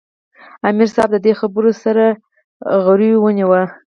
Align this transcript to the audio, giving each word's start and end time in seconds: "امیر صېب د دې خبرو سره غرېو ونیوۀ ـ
"امیر 0.67 0.89
صېب 0.95 1.09
د 1.13 1.17
دې 1.25 1.33
خبرو 1.39 1.71
سره 1.83 2.03
غرېو 2.83 3.17
ونیوۀ 3.23 3.61
ـ 3.67 3.71